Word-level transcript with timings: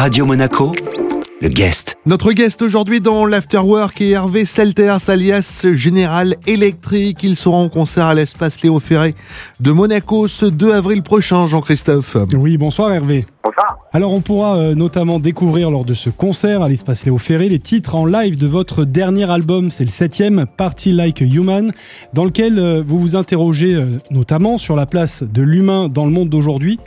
Radio 0.00 0.24
Monaco, 0.24 0.72
le 1.42 1.48
guest. 1.50 1.98
Notre 2.06 2.32
guest 2.32 2.62
aujourd'hui 2.62 3.00
dans 3.00 3.26
l'Afterwork 3.26 4.00
est 4.00 4.12
Hervé 4.12 4.46
Selters 4.46 5.10
alias 5.10 5.66
Général 5.74 6.36
Electric. 6.46 7.22
Il 7.22 7.36
sera 7.36 7.58
en 7.58 7.68
concert 7.68 8.06
à 8.06 8.14
l'espace 8.14 8.62
Léo 8.62 8.80
Ferré 8.80 9.14
de 9.60 9.72
Monaco 9.72 10.26
ce 10.26 10.46
2 10.46 10.72
avril 10.72 11.02
prochain, 11.02 11.46
Jean-Christophe. 11.46 12.16
Oui, 12.32 12.56
bonsoir 12.56 12.94
Hervé. 12.94 13.26
Bonsoir. 13.44 13.78
Alors 13.92 14.14
on 14.14 14.22
pourra 14.22 14.56
euh, 14.56 14.74
notamment 14.74 15.18
découvrir 15.18 15.70
lors 15.70 15.84
de 15.84 15.92
ce 15.92 16.08
concert 16.08 16.62
à 16.62 16.70
l'espace 16.70 17.04
Léo 17.04 17.18
Ferré 17.18 17.50
les 17.50 17.58
titres 17.58 17.94
en 17.94 18.06
live 18.06 18.38
de 18.38 18.46
votre 18.46 18.86
dernier 18.86 19.30
album, 19.30 19.70
c'est 19.70 19.84
le 19.84 19.90
septième, 19.90 20.46
Party 20.56 20.92
Like 20.92 21.20
a 21.20 21.26
Human, 21.26 21.72
dans 22.14 22.24
lequel 22.24 22.58
euh, 22.58 22.82
vous 22.86 22.98
vous 22.98 23.16
interrogez 23.16 23.74
euh, 23.74 23.98
notamment 24.10 24.56
sur 24.56 24.76
la 24.76 24.86
place 24.86 25.22
de 25.22 25.42
l'humain 25.42 25.90
dans 25.90 26.06
le 26.06 26.10
monde 26.10 26.30
d'aujourd'hui 26.30 26.80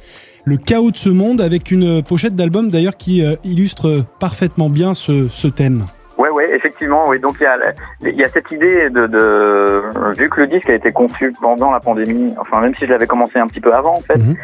le 0.46 0.58
chaos 0.58 0.92
de 0.92 0.96
ce 0.98 1.10
monde 1.10 1.40
avec 1.42 1.72
une 1.72 2.04
pochette 2.04 2.36
d'album 2.36 2.70
d'ailleurs 2.70 2.98
qui 2.98 3.24
euh, 3.26 3.36
illustre 3.44 4.04
parfaitement 4.20 4.70
bien 4.70 4.94
ce, 4.94 5.28
ce 5.30 5.48
thème. 5.48 5.86
Ouais, 6.18 6.30
ouais, 6.30 6.56
effectivement, 6.56 7.06
oui. 7.08 7.20
Donc 7.20 7.38
il 7.40 7.44
y 7.44 7.46
a, 7.48 8.12
y 8.12 8.24
a 8.24 8.30
cette 8.30 8.52
idée 8.52 8.90
de, 8.90 9.08
de, 9.08 9.82
vu 10.18 10.30
que 10.30 10.42
le 10.42 10.48
disque 10.48 10.70
a 10.70 10.76
été 10.76 10.92
conçu 10.92 11.34
pendant 11.42 11.72
la 11.72 11.80
pandémie, 11.80 12.34
enfin 12.40 12.62
même 12.62 12.76
si 12.76 12.86
je 12.86 12.92
l'avais 12.92 13.08
commencé 13.08 13.40
un 13.40 13.48
petit 13.48 13.62
peu 13.62 13.74
avant 13.74 13.96
en 13.96 14.02
fait, 14.02 14.18
Mhm. 14.18 14.36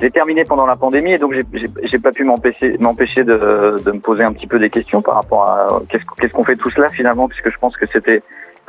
j'ai 0.00 0.10
terminé 0.10 0.44
pendant 0.44 0.64
la 0.66 0.76
pandémie 0.76 1.12
et 1.12 1.18
donc 1.18 1.34
j'ai- 1.34 1.98
pas 1.98 2.10
pu 2.12 2.24
m'empêcher 2.24 2.76
m'empêcher 2.78 3.22
de, 3.22 3.76
de 3.84 3.90
me 3.92 4.00
poser 4.00 4.22
un 4.24 4.32
petit 4.32 4.46
peu 4.46 4.58
des 4.58 4.70
questions 4.70 5.02
par 5.02 5.16
rapport 5.16 5.42
à 5.46 5.82
qu'est-ce 5.90 6.04
qu'est-ce 6.18 6.32
qu'on 6.32 6.44
fait 6.44 6.56
tout 6.56 6.70
cela 6.70 6.88
finalement, 6.88 7.28
puisque 7.28 7.50
je 7.50 7.58
pense 7.58 7.76
que 7.76 7.84
c'était 7.92 8.22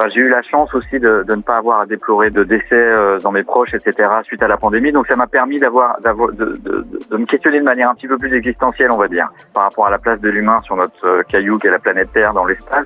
J'ai 0.10 0.22
eu 0.22 0.30
la 0.30 0.42
chance 0.42 0.74
aussi 0.74 1.00
de, 1.00 1.24
de 1.28 1.36
ne 1.36 1.42
pas 1.42 1.58
avoir 1.58 1.82
à 1.82 1.86
déplorer 1.86 2.30
de 2.30 2.44
décès 2.44 2.66
euh, 2.74 3.20
dans 3.20 3.32
mes 3.32 3.44
proches, 3.44 3.74
etc. 3.74 4.10
suite 4.24 4.44
à 4.44 4.48
la 4.48 4.58
pandémie. 4.58 4.92
Donc 4.92 5.08
ça 5.08 5.16
m'a 5.16 5.28
permis 5.28 5.60
d'avoir, 5.60 6.00
d'avoir 6.02 6.32
de, 6.32 6.58
de, 6.64 6.86
de, 7.10 7.18
me 7.18 7.26
questionner 7.26 7.60
de 7.60 7.66
manière 7.66 7.90
un 7.90 7.96
petit 7.96 8.08
peu 8.08 8.18
plus 8.18 8.34
existentielle, 8.34 8.92
on 8.92 8.98
va 8.98 9.08
dire, 9.08 9.28
par 9.54 9.64
rapport 9.64 9.88
à 9.88 9.92
la 9.92 10.00
place 10.00 10.20
de 10.22 10.30
l'humain 10.30 10.60
sur 10.64 10.76
notre 10.76 11.06
euh, 11.06 11.24
caillou 11.24 11.58
qui 11.58 11.68
est 11.68 11.72
la 11.72 11.80
planète 11.80 12.12
Terre 12.12 12.34
dans 12.34 12.46
l'espace. 12.46 12.86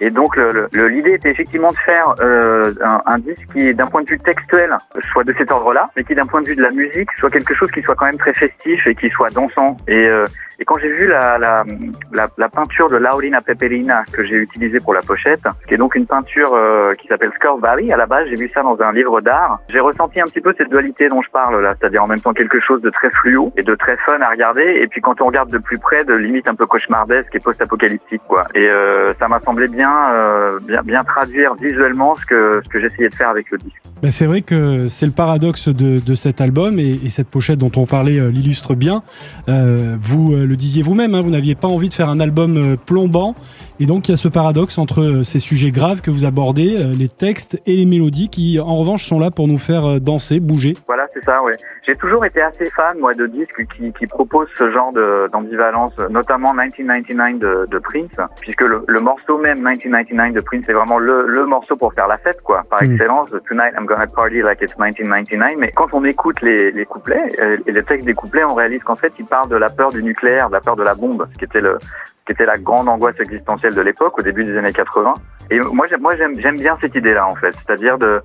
Et 0.00 0.10
donc 0.10 0.36
l'idée 0.72 1.12
était 1.12 1.30
effectivement 1.30 1.70
de 1.70 1.76
faire 1.76 2.14
euh, 2.20 2.72
un, 2.82 3.02
un 3.06 3.18
disque 3.18 3.46
qui, 3.52 3.74
d'un 3.74 3.86
point 3.86 4.02
de 4.02 4.08
vue 4.08 4.18
textuel, 4.18 4.74
soit 5.12 5.24
de 5.24 5.34
cet 5.36 5.50
ordre-là, 5.52 5.90
mais 5.96 6.04
qui 6.04 6.14
d'un 6.14 6.26
point 6.26 6.42
de 6.42 6.48
vue 6.48 6.56
de 6.56 6.62
la 6.62 6.70
musique 6.70 7.10
soit 7.18 7.30
quelque 7.30 7.54
chose 7.54 7.70
qui 7.70 7.82
soit 7.82 7.94
quand 7.94 8.06
même 8.06 8.18
très 8.18 8.34
festif 8.34 8.86
et 8.86 8.94
qui 8.94 9.08
soit 9.08 9.30
dansant. 9.30 9.76
Et, 9.88 10.08
euh, 10.08 10.24
et 10.60 10.64
quand 10.66 10.76
j'ai 10.78 10.90
vu 10.90 11.06
la, 11.06 11.38
la, 11.38 11.64
la, 12.12 12.48
peinture 12.50 12.90
de 12.90 12.98
Laurina 12.98 13.40
Peperina 13.40 14.04
que 14.12 14.22
j'ai 14.24 14.36
utilisée 14.36 14.78
pour 14.78 14.92
la 14.92 15.00
pochette, 15.00 15.40
qui 15.66 15.72
est 15.72 15.78
donc 15.78 15.94
une 15.94 16.06
peinture 16.06 16.52
euh, 16.52 16.92
qui 16.94 17.08
s'appelle 17.08 17.32
Valley, 17.62 17.90
à 17.90 17.96
la 17.96 18.04
base 18.04 18.26
j'ai 18.28 18.36
vu 18.36 18.50
ça 18.52 18.60
dans 18.62 18.78
un 18.82 18.92
livre 18.92 19.22
d'art, 19.22 19.58
j'ai 19.70 19.80
ressenti 19.80 20.20
un 20.20 20.26
petit 20.26 20.42
peu 20.42 20.54
cette 20.58 20.68
dualité 20.68 21.08
dont 21.08 21.22
je 21.22 21.30
parle 21.30 21.62
là, 21.62 21.74
c'est-à-dire 21.80 22.04
en 22.04 22.06
même 22.06 22.20
temps 22.20 22.34
quelque 22.34 22.60
chose 22.60 22.82
de 22.82 22.90
très 22.90 23.08
fluo 23.08 23.52
et 23.56 23.62
de 23.62 23.74
très 23.74 23.96
fun 24.04 24.20
à 24.20 24.28
regarder, 24.28 24.80
et 24.82 24.86
puis 24.86 25.00
quand 25.00 25.22
on 25.22 25.26
regarde 25.26 25.48
de 25.48 25.56
plus 25.56 25.78
près, 25.78 26.04
de 26.04 26.12
limite 26.12 26.46
un 26.46 26.54
peu 26.54 26.66
cauchemardesque 26.66 27.34
et 27.34 27.40
post-apocalyptique 27.40 28.22
quoi. 28.28 28.44
Et 28.54 28.70
euh, 28.70 29.14
ça 29.18 29.28
m'a 29.28 29.40
semblé 29.40 29.66
bien, 29.66 29.89
euh, 30.12 30.58
bien, 30.60 30.82
bien 30.82 31.04
traduire 31.04 31.54
visuellement 31.54 32.14
ce 32.16 32.26
que 32.26 32.60
ce 32.64 32.68
que 32.68 32.80
j'essayais 32.80 33.08
de 33.08 33.14
faire 33.14 33.28
avec 33.28 33.50
le 33.50 33.58
disque. 33.58 33.76
Ben, 34.02 34.10
c'est 34.10 34.26
vrai 34.26 34.40
que 34.40 34.88
c'est 34.88 35.06
le 35.06 35.12
paradoxe 35.12 35.68
de, 35.68 35.98
de 36.00 36.14
cet 36.14 36.40
album 36.40 36.78
et, 36.78 36.98
et 37.04 37.10
cette 37.10 37.28
pochette 37.28 37.58
dont 37.58 37.70
on 37.76 37.86
parlait 37.86 38.18
euh, 38.18 38.30
l'illustre 38.30 38.74
bien. 38.74 39.02
Euh, 39.48 39.96
vous 40.00 40.34
le 40.34 40.56
disiez 40.56 40.82
vous-même, 40.82 41.14
hein, 41.14 41.20
vous 41.20 41.30
n'aviez 41.30 41.54
pas 41.54 41.68
envie 41.68 41.88
de 41.88 41.94
faire 41.94 42.08
un 42.08 42.20
album 42.20 42.76
plombant 42.86 43.34
et 43.78 43.86
donc 43.86 44.08
il 44.08 44.12
y 44.12 44.14
a 44.14 44.16
ce 44.16 44.28
paradoxe 44.28 44.78
entre 44.78 45.22
ces 45.24 45.38
sujets 45.38 45.70
graves 45.70 46.02
que 46.02 46.10
vous 46.10 46.24
abordez, 46.24 46.92
les 46.98 47.08
textes 47.08 47.60
et 47.66 47.76
les 47.76 47.86
mélodies 47.86 48.28
qui 48.28 48.60
en 48.60 48.76
revanche 48.76 49.04
sont 49.04 49.18
là 49.18 49.30
pour 49.30 49.48
nous 49.48 49.58
faire 49.58 50.00
danser, 50.00 50.38
bouger. 50.38 50.74
Voilà, 50.86 51.06
c'est 51.14 51.24
ça, 51.24 51.42
ouais. 51.42 51.56
J'ai 51.86 51.96
toujours 51.96 52.24
été 52.26 52.42
assez 52.42 52.66
fan, 52.66 52.98
moi, 52.98 53.14
de 53.14 53.26
disques 53.26 53.66
qui, 53.74 53.92
qui 53.92 54.06
proposent 54.06 54.50
ce 54.54 54.70
genre 54.70 54.92
d'ambivalence, 55.32 55.96
notamment 56.10 56.52
1999 56.52 57.38
de, 57.38 57.66
de 57.70 57.78
Prince, 57.78 58.28
puisque 58.40 58.62
le, 58.62 58.84
le 58.86 59.00
morceau 59.00 59.38
même 59.38 59.62
1999 59.84 60.34
de 60.34 60.40
Prince 60.40 60.68
est 60.68 60.72
vraiment 60.72 60.98
le, 60.98 61.26
le 61.26 61.46
morceau 61.46 61.76
pour 61.76 61.92
faire 61.94 62.06
la 62.08 62.18
fête, 62.18 62.40
quoi, 62.42 62.62
par 62.68 62.82
Mm. 62.82 62.92
excellence. 62.92 63.30
Tonight 63.48 63.74
I'm 63.78 63.86
gonna 63.86 64.06
party 64.06 64.42
like 64.42 64.60
it's 64.62 64.76
1999. 64.78 65.56
Mais 65.58 65.70
quand 65.72 65.88
on 65.92 66.04
écoute 66.04 66.40
les, 66.42 66.70
les 66.70 66.84
couplets 66.86 67.22
euh, 67.40 67.56
et 67.66 67.72
les 67.72 67.82
textes 67.82 68.06
des 68.06 68.14
couplets, 68.14 68.44
on 68.44 68.54
réalise 68.54 68.82
qu'en 68.82 68.96
fait, 68.96 69.12
ils 69.18 69.24
parlent 69.26 69.48
de 69.48 69.56
la 69.56 69.68
peur 69.70 69.90
du 69.90 70.02
nucléaire, 70.02 70.48
de 70.48 70.54
la 70.54 70.60
peur 70.60 70.76
de 70.76 70.82
la 70.82 70.94
bombe, 70.94 71.26
ce 71.32 71.38
qui 71.38 71.44
était 71.44 71.60
le 71.60 71.78
qui 72.26 72.32
était 72.32 72.46
la 72.46 72.58
grande 72.58 72.88
angoisse 72.88 73.18
existentielle 73.18 73.74
de 73.74 73.80
l'époque, 73.80 74.18
au 74.18 74.22
début 74.22 74.44
des 74.44 74.56
années 74.56 74.72
80. 74.72 75.14
Et 75.50 75.58
moi, 75.58 75.86
j'aime, 75.86 76.00
moi, 76.02 76.14
j'aime, 76.16 76.56
bien 76.56 76.76
cette 76.80 76.94
idée-là, 76.94 77.26
en 77.26 77.34
fait. 77.34 77.52
C'est-à-dire 77.54 77.98
de, 77.98 78.20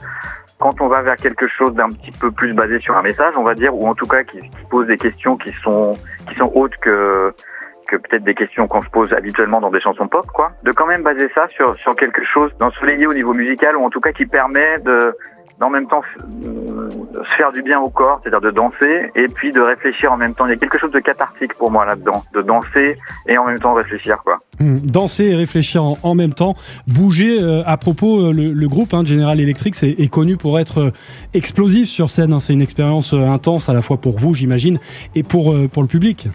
quand 0.60 0.80
on 0.82 0.88
va 0.88 1.02
vers 1.02 1.16
quelque 1.16 1.48
chose 1.48 1.74
d'un 1.74 1.90
petit 1.90 2.12
peu 2.12 2.30
plus 2.30 2.54
basé 2.54 2.80
sur 2.80 2.96
un 2.96 3.02
message, 3.02 3.34
on 3.38 3.44
va 3.44 3.56
dire, 3.56 3.74
ou 3.74 3.88
en 3.88 3.96
tout 3.96 4.06
cas 4.06 4.24
qui, 4.24 4.40
qui 4.42 4.66
pose 4.70 4.86
des 4.88 4.98
questions 4.98 5.38
qui 5.38 5.52
sont 5.64 5.94
qui 6.30 6.36
sont 6.36 6.52
autres 6.54 6.78
que 6.82 7.34
que 7.86 7.96
peut-être 7.96 8.24
des 8.24 8.36
questions 8.36 8.68
qu'on 8.68 8.82
se 8.82 8.90
pose 8.90 9.14
habituellement 9.14 9.62
dans 9.62 9.72
des 9.72 9.82
chansons 9.82 10.08
pop, 10.08 10.28
quoi. 10.28 10.52
De 10.64 10.72
quand 10.72 10.88
même 10.88 11.04
baser 11.04 11.30
ça 11.34 11.48
sur 11.50 11.76
sur 11.76 11.96
quelque 11.96 12.24
chose 12.24 12.56
d'ensoleillé 12.60 13.08
au 13.08 13.14
niveau 13.14 13.34
musical, 13.34 13.78
ou 13.78 13.84
en 13.84 13.90
tout 13.90 14.02
cas 14.02 14.12
qui 14.12 14.26
permet 14.26 14.80
de 14.80 15.16
d'en 15.60 15.70
même 15.70 15.88
temps 15.88 16.02
euh, 16.44 16.90
se 17.24 17.36
faire 17.38 17.52
du 17.52 17.62
bien 17.62 17.80
au 17.80 17.90
corps, 17.90 18.20
c'est-à-dire 18.22 18.42
de 18.42 18.52
danser, 18.52 19.12
et 19.16 19.28
puis 19.28 19.52
de 19.52 19.62
réfléchir 19.62 20.12
en 20.12 20.18
même 20.18 20.34
temps. 20.34 20.46
Il 20.46 20.50
y 20.50 20.54
a 20.54 20.58
quelque 20.58 20.78
chose 20.78 20.92
de 20.92 21.00
cathartique 21.00 21.54
pour 21.54 21.72
moi 21.72 21.86
là-dedans, 21.86 22.24
de 22.34 22.42
danser 22.42 22.98
et 23.28 23.38
en 23.38 23.46
même 23.46 23.60
temps 23.60 23.74
réfléchir, 23.74 24.22
quoi. 24.24 24.40
Hum, 24.66 24.80
Danser 24.80 25.26
et 25.30 25.36
réfléchir 25.36 25.84
en, 25.84 25.98
en 26.02 26.16
même 26.16 26.34
temps, 26.34 26.56
bouger. 26.88 27.38
euh, 27.40 27.62
à 27.66 27.78
propos, 27.78 28.20
euh, 28.30 28.34
le, 28.34 28.54
le 28.54 28.68
groupe 28.68 28.94
hein, 28.94 29.04
General 29.06 29.40
Electric 29.40 29.76
c'est- 29.76 29.90
est, 29.92 30.08
connu 30.12 30.38
pour 30.38 30.58
être 30.60 30.80
euh, 30.80 30.92
explosif 31.34 31.88
sur 31.88 32.10
scène. 32.10 32.34
hein. 32.34 32.40
C'est 32.40 32.54
une 32.54 32.62
expérience 32.62 33.14
euh, 33.14 33.28
intense 33.28 33.70
à 33.70 33.74
la 33.74 33.82
fois 33.82 33.98
pour 33.98 34.18
vous, 34.18 34.34
j'imagine, 34.34 34.80
et 35.14 35.22
pour 35.24 35.52
euh, 35.54 35.68
pour 35.68 35.84
le 35.84 35.88
public. 35.88 36.28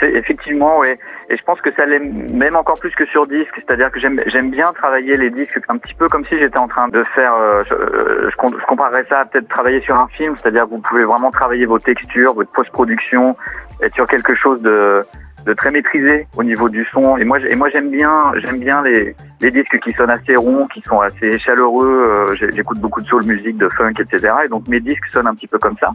C'est 0.00 0.12
effectivement, 0.12 0.78
ouais. 0.80 0.98
Et 1.30 1.36
je 1.38 1.42
pense 1.44 1.60
que 1.62 1.72
ça 1.74 1.86
l'est 1.86 2.00
même 2.00 2.54
encore 2.56 2.78
plus 2.78 2.90
que 2.90 3.06
sur 3.06 3.26
disque. 3.26 3.54
C'est-à-dire 3.56 3.90
que 3.90 3.98
j'aime 3.98 4.50
bien 4.50 4.66
travailler 4.74 5.16
les 5.16 5.30
disques 5.30 5.58
un 5.68 5.78
petit 5.78 5.94
peu 5.94 6.08
comme 6.08 6.24
si 6.26 6.38
j'étais 6.38 6.58
en 6.58 6.68
train 6.68 6.88
de 6.88 7.02
faire. 7.14 7.32
je, 7.70 7.74
je 7.74 8.30
je 8.30 8.66
comparerais 8.66 9.04
ça 9.08 9.20
à 9.20 9.24
peut-être 9.24 9.48
travailler 9.48 9.80
sur 9.80 9.96
un 9.96 10.08
film. 10.08 10.34
C'est-à-dire 10.36 10.64
que 10.64 10.70
vous 10.70 10.78
pouvez 10.80 11.04
vraiment 11.04 11.30
travailler 11.30 11.64
vos 11.64 11.78
textures, 11.78 12.34
votre 12.34 12.50
post-production, 12.50 13.36
être 13.82 13.94
sur 13.94 14.06
quelque 14.06 14.34
chose 14.34 14.60
de 14.60 15.02
de 15.44 15.52
très 15.52 15.70
maîtrisé 15.70 16.26
au 16.36 16.42
niveau 16.42 16.68
du 16.68 16.84
son. 16.84 17.16
Et 17.16 17.24
moi, 17.24 17.38
et 17.40 17.54
moi 17.54 17.68
j'aime 17.70 17.90
bien, 17.90 18.32
j'aime 18.36 18.58
bien 18.58 18.82
les, 18.82 19.14
les 19.40 19.50
disques 19.50 19.78
qui 19.80 19.92
sonnent 19.92 20.10
assez 20.10 20.36
ronds, 20.36 20.66
qui 20.66 20.80
sont 20.82 21.00
assez 21.00 21.38
chaleureux. 21.38 22.02
Euh, 22.30 22.34
J'écoute 22.34 22.78
beaucoup 22.78 23.00
de 23.00 23.06
soul 23.06 23.24
music, 23.26 23.56
de 23.56 23.68
funk, 23.68 23.92
etc. 24.00 24.34
Et 24.44 24.48
donc 24.48 24.66
mes 24.68 24.80
disques 24.80 25.06
sonnent 25.12 25.26
un 25.26 25.34
petit 25.34 25.46
peu 25.46 25.58
comme 25.58 25.76
ça. 25.78 25.90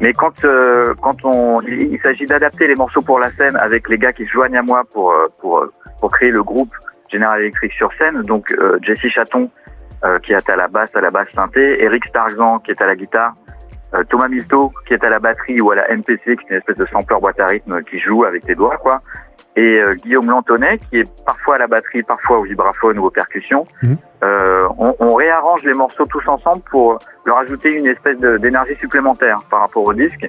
Mais 0.00 0.12
quand 0.12 0.44
euh, 0.44 0.94
quand 1.02 1.24
on 1.24 1.60
il, 1.62 1.98
s'agit 2.02 2.26
d'adapter 2.26 2.66
les 2.66 2.76
morceaux 2.76 3.02
pour 3.02 3.18
la 3.18 3.30
scène 3.30 3.56
avec 3.56 3.88
les 3.88 3.98
gars 3.98 4.12
qui 4.12 4.24
se 4.24 4.30
joignent 4.30 4.56
à 4.58 4.62
moi 4.62 4.82
pour 4.92 5.12
euh, 5.12 5.26
pour 5.40 5.66
pour 6.00 6.10
créer 6.12 6.30
le 6.30 6.42
groupe 6.42 6.72
General 7.10 7.40
Electric 7.40 7.72
sur 7.72 7.90
scène, 7.94 8.22
donc 8.22 8.54
Jesse 8.82 9.10
Chaton 9.10 9.50
qui 10.22 10.32
est 10.32 10.50
à 10.50 10.56
la 10.56 10.68
basse 10.68 10.94
à 10.94 11.00
la 11.00 11.10
basse 11.10 11.28
synthé, 11.34 11.82
Eric 11.82 12.04
Starzan 12.06 12.60
qui 12.60 12.70
est 12.70 12.80
à 12.80 12.86
la 12.86 12.94
guitare, 12.94 13.34
Thomas 14.10 14.28
Milto 14.28 14.72
qui 14.86 14.94
est 14.94 15.02
à 15.04 15.08
la 15.08 15.18
batterie 15.18 15.60
ou 15.60 15.70
à 15.70 15.76
la 15.76 15.88
MPC 15.96 16.22
qui 16.24 16.30
est 16.30 16.50
une 16.50 16.56
espèce 16.56 16.76
de 16.76 16.86
sampler 16.86 17.16
boîte 17.20 17.40
à 17.40 17.46
rythme 17.46 17.82
qui 17.82 17.98
joue 17.98 18.24
avec 18.24 18.44
les 18.46 18.54
doigts 18.54 18.76
quoi. 18.76 19.00
Et 19.56 19.80
euh, 19.80 19.94
Guillaume 19.94 20.28
Lantonnet 20.30 20.78
qui 20.90 21.00
est 21.00 21.24
parfois 21.24 21.56
à 21.56 21.58
la 21.58 21.66
batterie, 21.66 22.02
parfois 22.04 22.38
au 22.38 22.42
vibraphone 22.42 22.98
ou 22.98 23.06
aux 23.06 23.10
percussions. 23.10 23.66
Mhm. 23.82 23.96
Euh, 24.22 24.68
on, 24.78 24.94
on 25.00 25.14
réarrange 25.14 25.62
les 25.64 25.72
morceaux 25.74 26.06
tous 26.06 26.26
ensemble 26.28 26.62
pour 26.70 26.98
leur 27.24 27.38
ajouter 27.38 27.74
une 27.76 27.86
espèce 27.86 28.18
d'énergie 28.18 28.76
supplémentaire 28.76 29.40
par 29.50 29.60
rapport 29.60 29.84
au 29.84 29.92
disque. 29.94 30.28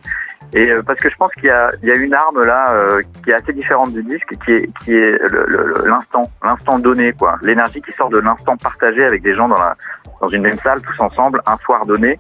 Et 0.54 0.72
euh, 0.72 0.82
parce 0.82 1.00
que 1.00 1.10
je 1.12 1.16
pense 1.18 1.32
qu'il 1.34 1.46
y 1.46 1.50
a, 1.52 1.70
il 1.84 1.90
y 1.90 1.92
a 1.92 1.96
une 1.96 2.14
arme 2.14 2.42
là 2.44 2.74
euh, 2.74 3.02
qui 3.24 3.30
est 3.30 3.34
assez 3.36 3.54
différente 3.54 3.92
du 3.94 4.02
disque, 4.02 4.34
qui 4.46 4.52
est, 4.54 4.70
qui 4.84 4.94
est 4.96 5.12
le- 5.22 5.46
le- 5.48 5.84
l'instant, 5.88 6.28
l'instant 6.44 6.80
donné, 6.80 7.14
quoi. 7.14 7.36
L'énergie 7.44 7.82
qui 7.84 7.92
sort 7.92 8.10
de 8.10 8.18
l'instant 8.18 8.58
partagé 8.58 9.04
avec 9.06 9.22
des 9.22 9.34
gens 9.34 9.48
dans, 9.48 9.60
la, 9.60 9.76
dans 10.22 10.28
une 10.30 10.42
même 10.42 10.58
salle, 10.58 10.82
tous 10.82 11.00
ensemble, 11.04 11.42
un 11.46 11.58
soir 11.58 11.86
donné, 11.86 12.18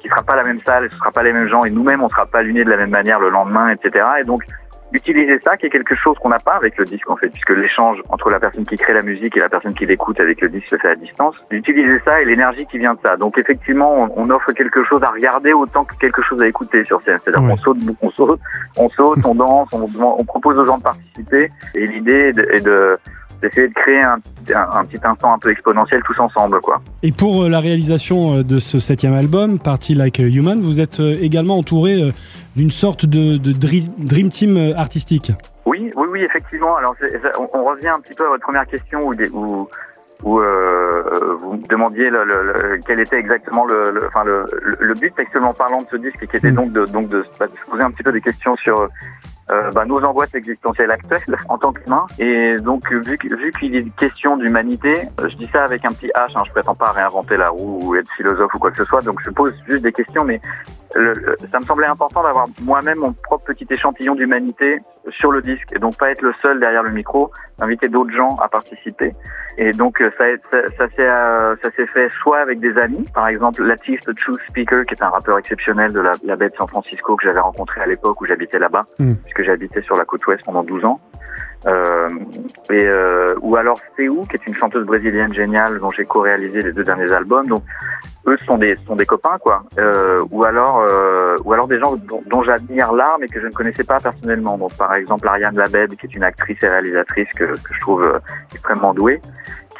qui 0.00 0.08
sera 0.08 0.22
pas 0.22 0.36
la 0.36 0.44
même 0.44 0.60
salle, 0.64 0.88
ce 0.90 0.96
sera 0.96 1.10
pas 1.10 1.22
les 1.22 1.32
mêmes 1.32 1.48
gens, 1.48 1.64
et 1.64 1.70
nous-mêmes 1.70 2.02
on 2.02 2.08
sera 2.08 2.26
pas 2.26 2.42
luminés 2.42 2.64
de 2.64 2.70
la 2.70 2.76
même 2.76 2.90
manière 2.90 3.20
le 3.20 3.30
lendemain, 3.30 3.70
etc. 3.70 4.04
Et 4.20 4.24
donc 4.24 4.44
utiliser 4.92 5.38
ça, 5.44 5.56
qui 5.56 5.66
est 5.66 5.70
quelque 5.70 5.94
chose 5.94 6.16
qu'on 6.18 6.30
n'a 6.30 6.38
pas 6.38 6.54
avec 6.54 6.76
le 6.78 6.84
disque 6.84 7.10
en 7.10 7.16
fait, 7.16 7.28
puisque 7.28 7.50
l'échange 7.50 7.98
entre 8.08 8.30
la 8.30 8.40
personne 8.40 8.64
qui 8.64 8.76
crée 8.76 8.94
la 8.94 9.02
musique 9.02 9.36
et 9.36 9.40
la 9.40 9.48
personne 9.48 9.74
qui 9.74 9.86
l'écoute 9.86 10.18
avec 10.20 10.40
le 10.40 10.48
disque 10.48 10.68
se 10.68 10.76
fait 10.76 10.88
à 10.88 10.94
distance. 10.94 11.36
D'utiliser 11.50 11.98
ça 12.04 12.20
et 12.22 12.24
l'énergie 12.24 12.66
qui 12.66 12.78
vient 12.78 12.94
de 12.94 12.98
ça. 13.04 13.16
Donc 13.16 13.38
effectivement, 13.38 14.08
on, 14.16 14.30
offre 14.30 14.52
quelque 14.52 14.84
chose 14.84 15.02
à 15.02 15.10
regarder 15.10 15.52
autant 15.52 15.84
que 15.84 15.94
quelque 15.96 16.22
chose 16.22 16.40
à 16.42 16.46
écouter 16.46 16.84
sur 16.84 17.00
scène. 17.02 17.18
C'est-à-dire 17.24 17.48
qu'on 17.48 17.56
saute, 17.56 17.78
on 18.02 18.10
saute, 18.10 18.40
on 18.76 18.88
saute, 18.90 19.18
on 19.24 19.34
danse, 19.34 19.68
on, 19.72 19.88
on 20.00 20.24
propose 20.24 20.58
aux 20.58 20.64
gens 20.64 20.78
de 20.78 20.82
participer. 20.82 21.50
Et 21.74 21.86
l'idée 21.86 22.28
est 22.28 22.32
de, 22.32 22.42
est 22.52 22.64
de 22.64 22.98
d'essayer 23.42 23.68
de 23.68 23.74
créer 23.74 24.00
un, 24.02 24.18
un, 24.54 24.78
un 24.80 24.84
petit 24.84 24.98
instant 25.04 25.32
un 25.34 25.38
peu 25.38 25.50
exponentiel 25.50 26.02
tous 26.04 26.18
ensemble, 26.20 26.60
quoi. 26.60 26.80
Et 27.02 27.12
pour 27.12 27.44
euh, 27.44 27.48
la 27.48 27.60
réalisation 27.60 28.38
euh, 28.38 28.42
de 28.42 28.58
ce 28.58 28.78
septième 28.78 29.14
album, 29.14 29.58
Party 29.58 29.94
Like 29.94 30.18
Human, 30.18 30.60
vous 30.60 30.80
êtes 30.80 31.00
euh, 31.00 31.16
également 31.20 31.58
entouré 31.58 32.12
d'une 32.56 32.70
sorte 32.70 33.06
de, 33.06 33.36
de 33.36 33.52
dream 33.52 34.30
team 34.30 34.72
artistique. 34.76 35.30
Oui, 35.66 35.90
oui, 35.96 36.06
oui, 36.10 36.22
effectivement. 36.22 36.76
Alors, 36.76 36.94
on, 37.52 37.64
revient 37.64 37.88
un 37.88 38.00
petit 38.00 38.14
peu 38.14 38.24
à 38.26 38.28
votre 38.30 38.42
première 38.42 38.66
question 38.66 39.06
où, 39.06 39.14
des- 39.14 39.28
où, 39.28 39.68
où 40.24 40.40
euh, 40.40 41.02
vous 41.40 41.52
me 41.58 41.68
demandiez 41.68 42.10
le, 42.10 42.24
le- 42.24 42.42
le- 42.42 42.80
quel 42.86 42.98
était 42.98 43.18
exactement 43.18 43.64
le, 43.66 44.02
enfin 44.08 44.24
le, 44.24 44.94
but 44.94 45.14
textuellement 45.14 45.52
parlant 45.54 45.82
de 45.82 45.86
ce 45.90 45.96
disque, 45.96 46.26
qui 46.26 46.36
était 46.36 46.50
Mm. 46.50 46.54
donc 46.54 46.72
de, 46.72 46.86
donc 46.86 47.08
de, 47.08 47.24
bah, 47.38 47.46
de 47.46 47.52
se 47.52 47.70
poser 47.70 47.82
un 47.84 47.90
petit 47.92 48.02
peu 48.02 48.10
des 48.12 48.20
questions 48.22 48.54
sur 48.56 48.88
euh, 49.50 49.70
bah, 49.72 49.84
nos 49.84 50.02
angoisses 50.04 50.34
existentielles 50.34 50.90
actuelles 50.90 51.36
en 51.48 51.58
tant 51.58 51.72
qu'humain. 51.72 52.06
Et 52.18 52.56
donc, 52.56 52.90
vu, 52.90 53.16
vu 53.20 53.52
qu'il 53.58 53.76
est 53.76 53.96
question 53.96 54.36
d'humanité, 54.36 54.94
je 55.18 55.36
dis 55.36 55.48
ça 55.52 55.64
avec 55.64 55.84
un 55.84 55.90
petit 55.90 56.08
H, 56.08 56.32
hein, 56.34 56.42
je 56.46 56.50
prétends 56.52 56.74
pas 56.74 56.92
réinventer 56.92 57.36
la 57.36 57.50
roue 57.50 57.80
ou 57.82 57.94
être 57.96 58.10
philosophe 58.16 58.54
ou 58.54 58.58
quoi 58.58 58.70
que 58.70 58.78
ce 58.78 58.84
soit, 58.84 59.02
donc 59.02 59.20
je 59.24 59.30
pose 59.30 59.54
juste 59.66 59.82
des 59.82 59.92
questions, 59.92 60.24
mais 60.24 60.40
le, 60.94 61.36
ça 61.50 61.58
me 61.58 61.64
semblait 61.64 61.86
important 61.86 62.22
d'avoir 62.22 62.46
moi-même 62.62 62.98
mon 62.98 63.12
propre 63.12 63.46
petit 63.46 63.66
échantillon 63.70 64.14
d'humanité 64.14 64.80
sur 65.10 65.32
le 65.32 65.42
disque 65.42 65.68
et 65.74 65.78
donc 65.78 65.96
pas 65.96 66.10
être 66.10 66.22
le 66.22 66.32
seul 66.40 66.60
derrière 66.60 66.82
le 66.82 66.90
micro, 66.90 67.30
inviter 67.60 67.88
d'autres 67.88 68.14
gens 68.14 68.36
à 68.36 68.48
participer. 68.48 69.12
Et 69.56 69.72
donc 69.72 69.98
ça, 69.98 70.24
ça, 70.50 70.58
ça 70.76 70.88
s'est 70.94 71.08
euh, 71.08 71.56
ça 71.62 71.70
s'est 71.72 71.86
fait 71.86 72.08
soit 72.22 72.38
avec 72.38 72.60
des 72.60 72.76
amis, 72.78 73.04
par 73.12 73.28
exemple 73.28 73.62
Latif 73.64 74.00
the 74.00 74.14
Truth 74.14 74.40
Speaker, 74.48 74.84
qui 74.86 74.94
est 74.94 75.02
un 75.02 75.08
rappeur 75.08 75.38
exceptionnel 75.38 75.92
de 75.92 76.00
la, 76.00 76.12
la 76.24 76.36
baie 76.36 76.48
de 76.48 76.54
San 76.56 76.68
Francisco 76.68 77.16
que 77.16 77.24
j'avais 77.24 77.40
rencontré 77.40 77.80
à 77.80 77.86
l'époque 77.86 78.20
où 78.20 78.26
j'habitais 78.26 78.58
là-bas, 78.58 78.84
mm. 78.98 79.14
puisque 79.14 79.42
j'habitais 79.42 79.82
sur 79.82 79.96
la 79.96 80.04
côte 80.04 80.26
ouest 80.26 80.44
pendant 80.44 80.62
12 80.62 80.84
ans. 80.84 81.00
Euh, 81.66 82.08
et 82.70 82.86
euh, 82.86 83.34
ou 83.40 83.56
alors 83.56 83.78
Seu, 83.96 84.22
qui 84.30 84.36
est 84.36 84.46
une 84.46 84.54
chanteuse 84.54 84.86
brésilienne 84.86 85.34
géniale 85.34 85.80
dont 85.80 85.90
j'ai 85.90 86.04
co-réalisé 86.04 86.62
les 86.62 86.72
deux 86.72 86.84
derniers 86.84 87.12
albums. 87.12 87.48
Donc 87.48 87.64
eux 88.26 88.38
sont 88.46 88.58
des 88.58 88.76
sont 88.76 88.94
des 88.94 89.06
copains 89.06 89.38
quoi. 89.38 89.64
Euh, 89.78 90.24
ou 90.30 90.44
alors 90.44 90.80
euh, 90.88 91.36
ou 91.44 91.52
alors 91.52 91.66
des 91.66 91.80
gens 91.80 91.96
dont, 91.96 92.42
j'admire 92.42 92.92
l'art 92.92 93.16
mais 93.20 93.26
que 93.26 93.40
je 93.40 93.46
ne 93.46 93.52
connaissais 93.52 93.84
pas 93.84 93.98
personnellement. 93.98 94.56
Donc 94.56 94.74
par 94.74 94.94
exemple 94.94 95.26
Ariane 95.26 95.56
Labed, 95.56 95.96
qui 95.96 96.06
est 96.06 96.14
une 96.14 96.22
actrice 96.22 96.62
et 96.62 96.68
réalisatrice 96.68 97.28
que, 97.36 97.44
que 97.44 97.74
je 97.74 97.80
trouve 97.80 98.04
euh, 98.04 98.20
extrêmement 98.52 98.94
douée, 98.94 99.20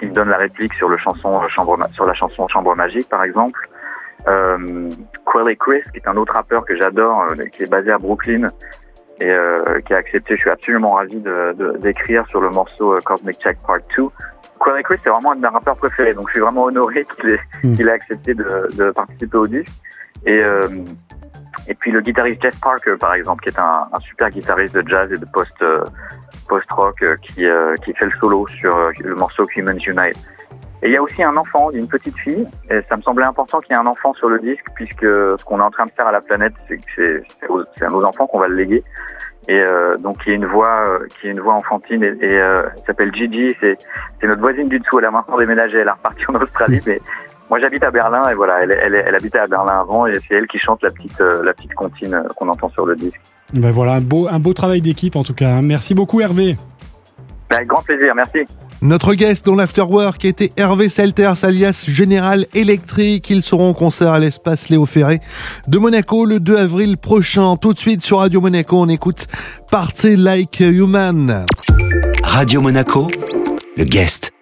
qui 0.00 0.06
me 0.06 0.12
donne 0.12 0.30
la 0.30 0.36
réplique 0.36 0.74
sur 0.74 0.88
le 0.88 0.96
chanson 0.96 1.40
chambre 1.48 1.78
sur 1.92 2.06
la 2.06 2.14
chanson 2.14 2.48
Chambre 2.48 2.74
magique 2.74 3.08
par 3.08 3.22
exemple. 3.22 3.68
Euh, 4.26 4.90
Quelly 5.32 5.56
Chris, 5.56 5.82
qui 5.92 5.98
est 5.98 6.08
un 6.08 6.16
autre 6.16 6.34
rappeur 6.34 6.64
que 6.64 6.76
j'adore, 6.76 7.22
euh, 7.30 7.44
qui 7.52 7.62
est 7.62 7.70
basé 7.70 7.92
à 7.92 7.98
Brooklyn, 7.98 8.48
et 9.20 9.30
euh, 9.30 9.80
qui 9.80 9.94
a 9.94 9.98
accepté. 9.98 10.36
Je 10.36 10.40
suis 10.40 10.50
absolument 10.50 10.92
ravi 10.92 11.16
de 11.16 11.76
d'écrire 11.78 12.26
sur 12.28 12.40
le 12.40 12.50
morceau 12.50 12.94
euh, 12.94 13.00
Cosmic 13.04 13.38
Check 13.40 13.58
Part 13.66 13.78
2. 13.96 14.08
Quelle 14.64 14.82
Chris, 14.82 14.96
c'est 15.02 15.10
vraiment 15.10 15.32
un 15.32 15.36
de 15.36 15.40
mes 15.40 15.48
rappeurs 15.48 15.76
préférés, 15.76 16.14
donc 16.14 16.28
je 16.28 16.32
suis 16.32 16.40
vraiment 16.40 16.64
honoré 16.64 17.06
qu'il 17.16 17.30
ait, 17.30 17.40
qu'il 17.60 17.88
ait 17.88 17.92
accepté 17.92 18.34
de, 18.34 18.68
de, 18.76 18.90
participer 18.90 19.36
au 19.36 19.46
disque. 19.46 19.72
Et 20.26 20.42
euh, 20.42 20.68
et 21.68 21.74
puis 21.74 21.90
le 21.90 22.00
guitariste 22.00 22.42
Jeff 22.42 22.58
Parker, 22.60 22.96
par 22.98 23.14
exemple, 23.14 23.42
qui 23.42 23.50
est 23.50 23.58
un, 23.58 23.88
un 23.92 24.00
super 24.00 24.30
guitariste 24.30 24.74
de 24.74 24.88
jazz 24.88 25.10
et 25.12 25.18
de 25.18 25.26
post 25.26 25.54
euh, 25.62 25.84
post 26.48 26.70
rock 26.70 27.04
qui 27.22 27.44
qui 27.84 27.92
fait 27.94 28.06
le 28.06 28.12
solo 28.20 28.46
sur 28.48 28.90
le 29.00 29.14
morceau 29.14 29.44
Humans 29.54 29.78
Unite. 29.86 30.16
Et 30.82 30.88
il 30.88 30.92
y 30.92 30.96
a 30.96 31.02
aussi 31.02 31.22
un 31.22 31.36
enfant, 31.36 31.70
une 31.72 31.88
petite 31.88 32.16
fille, 32.16 32.46
et 32.70 32.80
ça 32.88 32.96
me 32.96 33.02
semblait 33.02 33.24
important 33.24 33.60
qu'il 33.60 33.72
y 33.72 33.76
ait 33.76 33.80
un 33.80 33.86
enfant 33.86 34.14
sur 34.14 34.28
le 34.28 34.38
disque, 34.38 34.64
puisque 34.76 35.02
ce 35.02 35.44
qu'on 35.44 35.58
est 35.58 35.64
en 35.64 35.70
train 35.70 35.86
de 35.86 35.90
faire 35.90 36.06
à 36.06 36.12
la 36.12 36.20
planète, 36.20 36.52
c'est 36.68 36.76
que 36.76 37.22
c'est 37.76 37.84
à 37.84 37.88
nos 37.88 38.04
enfants 38.04 38.26
qu'on 38.26 38.38
va 38.38 38.48
le 38.48 38.54
léguer. 38.54 38.84
Et 39.48 39.58
euh, 39.58 39.96
donc 39.96 40.18
il 40.26 40.28
y 40.28 40.32
a 40.32 40.36
une 40.36 40.46
voix, 40.46 40.84
euh, 40.86 41.06
qui 41.08 41.26
est 41.26 41.30
une 41.30 41.40
voix 41.40 41.54
enfantine, 41.54 42.04
et, 42.04 42.14
et 42.20 42.38
euh, 42.38 42.62
s'appelle 42.86 43.12
Gigi, 43.14 43.56
c'est 43.60 43.78
notre 44.22 44.40
voisine 44.40 44.68
du 44.68 44.78
dessous, 44.78 44.98
elle 44.98 45.06
a 45.06 45.10
maintenant 45.10 45.38
déménagé, 45.38 45.78
elle 45.78 45.88
est 45.88 45.90
repartie 45.90 46.24
en 46.28 46.34
Australie, 46.34 46.80
mais 46.86 47.00
moi 47.48 47.58
j'habite 47.58 47.82
à 47.82 47.90
Berlin, 47.90 48.28
et 48.28 48.34
voilà, 48.34 48.62
elle, 48.62 48.72
elle, 48.72 48.94
elle 48.94 49.14
habitait 49.14 49.38
à 49.38 49.46
Berlin 49.46 49.80
avant, 49.80 50.06
et 50.06 50.18
c'est 50.20 50.34
elle 50.34 50.46
qui 50.46 50.58
chante 50.58 50.82
la 50.82 50.90
petite, 50.90 51.20
euh, 51.22 51.42
la 51.42 51.54
petite 51.54 51.72
comptine 51.74 52.22
qu'on 52.36 52.48
entend 52.48 52.68
sur 52.68 52.84
le 52.84 52.94
disque. 52.94 53.20
Ben 53.54 53.70
voilà, 53.70 53.92
un 53.92 54.00
beau, 54.02 54.28
un 54.28 54.38
beau 54.38 54.52
travail 54.52 54.82
d'équipe 54.82 55.16
en 55.16 55.22
tout 55.22 55.34
cas. 55.34 55.48
Hein. 55.48 55.62
Merci 55.62 55.94
beaucoup 55.94 56.20
Hervé. 56.20 56.56
Ben, 57.48 57.64
grand 57.64 57.82
plaisir, 57.82 58.14
merci. 58.14 58.40
Notre 58.80 59.14
guest 59.14 59.44
dans 59.46 59.56
l'Afterwork 59.56 60.24
était 60.24 60.52
Hervé 60.56 60.88
Selters 60.88 61.44
alias 61.44 61.84
Général 61.88 62.46
Electric. 62.54 63.28
Ils 63.28 63.42
seront 63.42 63.70
en 63.70 63.74
concert 63.74 64.12
à 64.12 64.20
l'espace 64.20 64.68
Léo 64.68 64.86
Ferré 64.86 65.20
de 65.66 65.78
Monaco 65.78 66.24
le 66.24 66.38
2 66.38 66.56
avril 66.56 66.96
prochain. 66.96 67.56
Tout 67.56 67.72
de 67.72 67.78
suite 67.78 68.02
sur 68.02 68.18
Radio 68.18 68.40
Monaco, 68.40 68.80
on 68.80 68.88
écoute 68.88 69.26
Party 69.70 70.14
Like 70.16 70.60
Human. 70.60 71.44
Radio 72.22 72.60
Monaco, 72.60 73.08
le 73.76 73.84
guest. 73.84 74.37